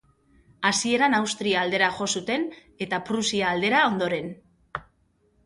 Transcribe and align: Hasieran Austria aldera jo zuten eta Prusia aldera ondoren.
Hasieran 0.69 1.15
Austria 1.17 1.59
aldera 1.63 1.89
jo 1.99 2.07
zuten 2.15 2.47
eta 2.87 3.01
Prusia 3.11 3.53
aldera 3.53 3.85
ondoren. 3.93 4.35